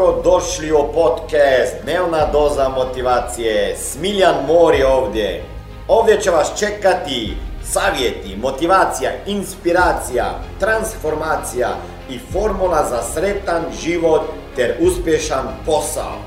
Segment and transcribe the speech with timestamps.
[0.00, 3.76] Dobro došli u podcast Dnevna doza motivacije.
[3.76, 5.44] Smiljan Mor je ovdje.
[5.88, 10.24] Ovdje će vas čekati savjeti, motivacija, inspiracija,
[10.60, 11.68] transformacija
[12.10, 14.22] i formula za sretan život
[14.56, 16.18] ter uspješan posao.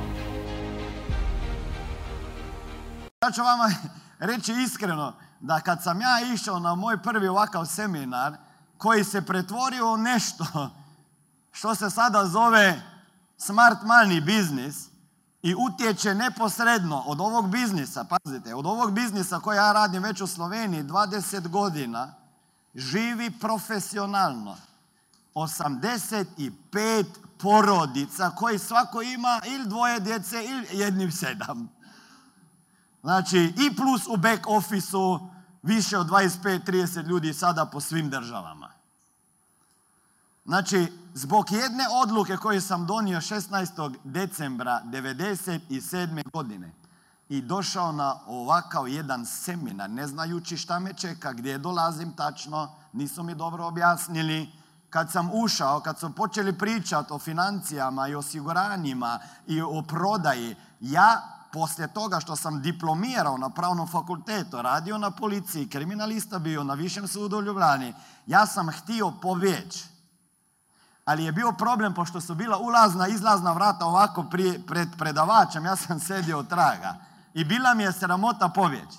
[3.24, 3.72] Ja ću vama
[4.20, 8.34] reći iskreno da kad sam ja išao na moj prvi ovakav seminar
[8.78, 10.46] koji se pretvorio u nešto
[11.52, 12.93] što se sada zove
[13.38, 14.88] smart money biznis
[15.42, 20.28] i utječe neposredno od ovog biznisa, pazite, od ovog biznisa koji ja radim već u
[20.28, 22.14] Sloveniji 20 godina,
[22.76, 24.58] živi profesionalno
[25.36, 27.06] 85
[27.38, 31.70] porodica koji svako ima ili dvoje djece ili jednim sedam.
[33.02, 35.20] Znači i plus u back officeu
[35.62, 38.70] više od 25-30 ljudi sada po svim državama.
[40.46, 43.96] Znači, zbog jedne odluke koju sam donio 16.
[44.04, 46.32] decembra 1997.
[46.34, 46.72] godine
[47.30, 53.24] i došao na ovakav jedan seminar, ne znajući šta me čeka, gdje dolazim tačno, nisu
[53.24, 54.52] mi dobro objasnili.
[54.90, 61.22] Kad sam ušao, kad su počeli pričati o financijama i osiguranjima i o prodaji, ja
[61.54, 67.08] poslije toga što sam diplomirao na pravnom fakultetu, radio na policiji, kriminalista bio na višem
[67.08, 67.94] sudu u Ljubljani,
[68.28, 69.93] ja sam htio povjeći
[71.06, 74.26] ali je bio problem pošto su bila ulazna, izlazna vrata ovako
[74.68, 76.96] pred predavačem, ja sam sedio od traga
[77.34, 78.98] i bila mi je sramota povjeći.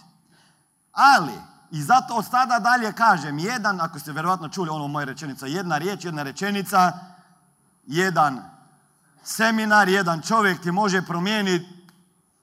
[0.92, 1.32] Ali,
[1.70, 5.78] i zato od sada dalje kažem, jedan, ako ste vjerojatno čuli ono moje rečenica, jedna
[5.78, 6.92] riječ, jedna rečenica,
[7.86, 8.42] jedan
[9.24, 11.86] seminar, jedan čovjek ti može promijeniti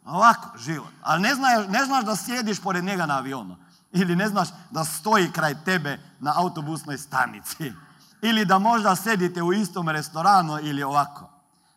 [0.06, 0.94] ovako život.
[1.02, 3.58] Ali ne znaš, ne znaš da sjediš pored njega na avionu.
[3.92, 7.74] Ili ne znaš da stoji kraj tebe na autobusnoj stanici
[8.22, 11.30] ili da možda sedite u istom restoranu ili ovako.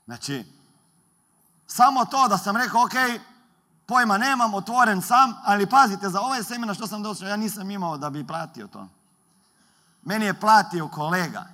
[0.04, 0.44] Znači,
[1.66, 3.20] samo to da sam rekao, ok,
[3.86, 7.98] pojma nemam, otvoren sam, ali pazite, za ovaj seminar što sam došao, ja nisam imao
[7.98, 8.88] da bi platio to.
[10.02, 11.46] Meni je platio kolega.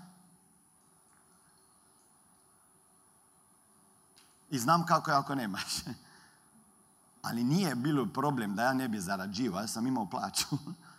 [4.50, 5.74] I znam kako je ako nemaš.
[7.22, 10.46] Ali nije bilo problem da ja ne bi zarađivao, ja sam imao plaću.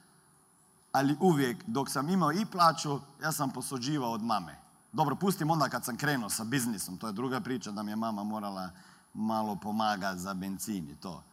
[0.91, 4.55] ali uvijek dok sam imao i plaću, ja sam posuđivao od mame.
[4.91, 7.95] Dobro, pustim onda kad sam krenuo sa biznisom, to je druga priča da mi je
[7.95, 8.69] mama morala
[9.13, 11.23] malo pomagati za benzin i to.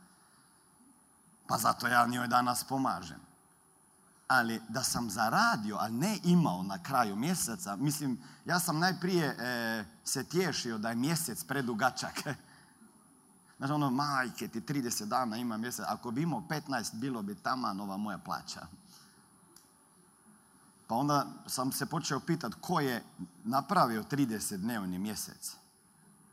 [1.47, 3.21] Pa zato ja njoj danas pomažem.
[4.29, 9.85] Ali da sam zaradio, a ne imao na kraju mjeseca, mislim, ja sam najprije e,
[10.05, 12.23] se tješio da je mjesec predugačak.
[13.59, 17.73] Znači ono, majke ti 30 dana ima mjesec, ako bi imao 15, bilo bi tamo
[17.73, 18.67] nova moja plaća.
[20.89, 23.03] Pa onda sam se počeo pitati ko je
[23.45, 25.57] napravio 30-dnevni mjesec.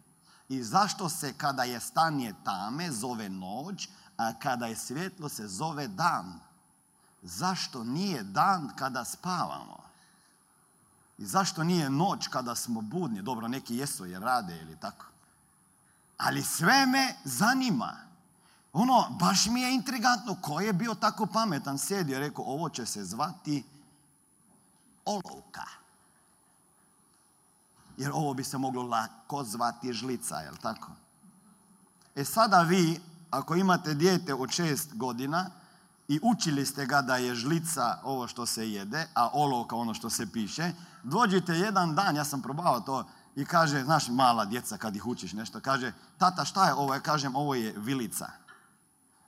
[0.50, 5.88] I zašto se kada je stanje tame zove noć, a kada je svjetlo se zove
[5.88, 6.39] dan?
[7.21, 9.77] Zašto nije dan kada spavamo?
[11.18, 13.21] I zašto nije noć kada smo budni?
[13.21, 15.06] Dobro, neki jesu jer rade ili tako.
[16.18, 17.97] Ali sve me zanima.
[18.73, 20.38] Ono, baš mi je intrigantno.
[20.41, 21.77] Ko je bio tako pametan?
[21.77, 23.63] Sjedio i rekao, ovo će se zvati
[25.06, 25.65] olovka.
[27.97, 30.91] Jer ovo bi se moglo lako zvati žlica, jel tako?
[32.15, 33.01] E sada vi,
[33.31, 35.50] ako imate dijete od šest godina,
[36.11, 40.09] i učili ste ga da je žlica ovo što se jede, a olovka ono što
[40.09, 40.71] se piše,
[41.03, 45.33] dođite jedan dan, ja sam probao to, i kaže, znaš, mala djeca kad ih učiš
[45.33, 46.93] nešto, kaže, tata šta je ovo?
[46.93, 48.27] Ja kažem, ovo je vilica.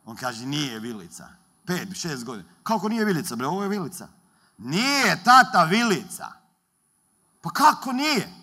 [0.05, 1.27] On kaže, nije vilica.
[1.65, 2.49] Pet, šest godina.
[2.63, 3.47] Kako nije vilica, bre?
[3.47, 4.07] Ovo je vilica.
[4.57, 6.27] Nije, tata, vilica.
[7.41, 8.33] Pa kako nije?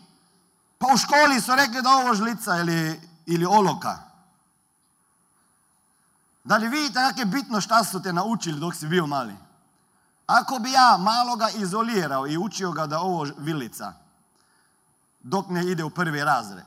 [0.79, 3.99] Pa u školi su rekli da ovo žlica ili, ili oloka.
[6.45, 9.35] Da li vidite kako je bitno šta su te naučili dok si bio mali?
[10.27, 13.93] Ako bi ja maloga izolirao i učio ga da ovo vilica,
[15.21, 16.65] dok ne ide u prvi razred.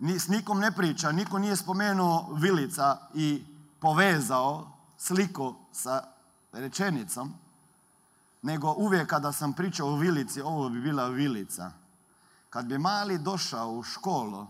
[0.00, 3.44] S nikom ne priča, niko nije spomenuo vilica i
[3.80, 6.02] povezao sliku sa
[6.52, 7.34] rečenicom,
[8.42, 11.70] nego uvijek kada sam pričao o vilici, ovo bi bila vilica.
[12.50, 14.46] Kad bi mali došao u školu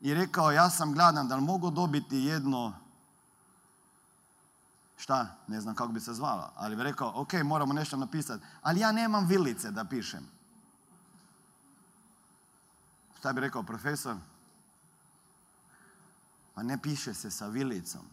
[0.00, 2.72] i rekao ja sam gladan, da li mogu dobiti jedno,
[5.02, 8.80] šta, ne znam kako bi se zvala, ali bi rekao, ok, moramo nešto napisati, ali
[8.80, 10.28] ja nemam vilice da pišem.
[13.18, 14.16] Šta bi rekao profesor?
[16.54, 18.06] Pa ne piše se sa vilicom.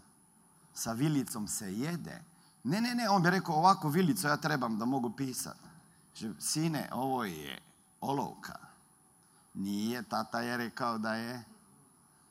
[0.74, 2.24] Sa vilicom se jede.
[2.64, 5.60] Ne, ne, ne, on bi rekao ovako vilicu ja trebam da mogu pisati.
[6.40, 7.62] Sine, ovo je
[8.02, 8.58] olovka.
[9.54, 11.44] Nije, tata je rekao da je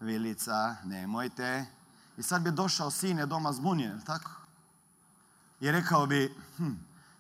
[0.01, 1.67] vilica, nemojte.
[2.17, 4.48] I sad bi došao sine doma zbunjen, tako?
[5.61, 6.73] I rekao bi, hm,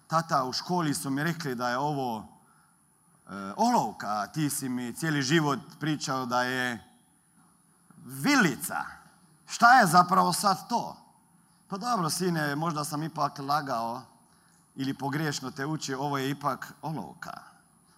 [0.06, 5.22] tata u školi su mi rekli da je ovo e, olovka, ti si mi cijeli
[5.22, 6.84] život pričao da je
[8.04, 8.84] vilica.
[9.46, 10.96] Šta je zapravo sad to?
[11.68, 14.02] Pa dobro, sine, možda sam ipak lagao
[14.76, 17.32] ili pogriješno te učio, ovo je ipak olovka.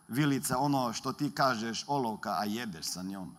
[0.09, 3.37] Vilica, ono što ti kažeš olovka, a jedeš sa njom.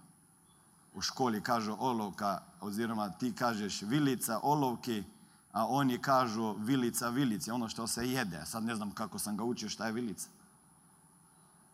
[0.94, 5.04] U školi kažu olovka, oziroma ti kažeš vilica, olovki,
[5.52, 8.46] a oni kažu vilica, vilici, ono što se jede.
[8.46, 10.28] Sad ne znam kako sam ga učio šta je vilica.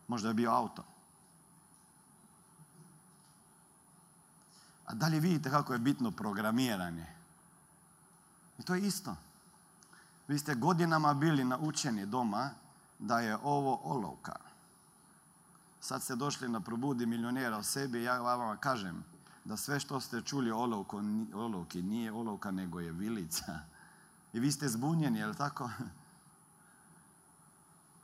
[0.08, 0.84] Možda je bio auto.
[4.86, 7.06] A da li vidite kako je bitno programiranje?
[8.58, 9.16] I to je isto.
[10.28, 12.50] Vi ste godinama bili naučeni doma
[12.98, 14.36] da je ovo olovka.
[15.80, 19.04] Sad ste došli na probudi milionera o sebi i ja vama kažem
[19.48, 20.84] da sve što ste čuli o
[21.34, 23.60] olovki nije olovka nego je vilica.
[24.32, 25.70] I vi ste zbunjeni, je li tako?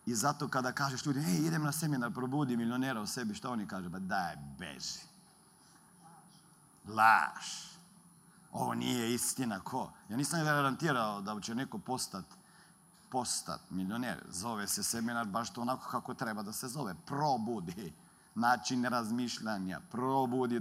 [0.07, 3.67] I zato kada kažeš ljudi, ej, idem na seminar, probudi milionera u sebi, što oni
[3.67, 3.89] kažu?
[3.89, 5.01] Ba daj, beži.
[6.89, 7.47] Laž.
[8.53, 9.61] Ovo nije istina.
[9.61, 9.93] Ko?
[10.09, 12.25] Ja nisam garantirao da će neko postat,
[13.11, 14.25] postat milioner.
[14.31, 16.95] Zove se seminar baš to onako kako treba da se zove.
[17.07, 17.93] Probudi
[18.35, 20.61] način razmišljanja, probudi